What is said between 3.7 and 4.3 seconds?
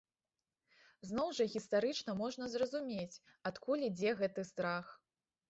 ідзе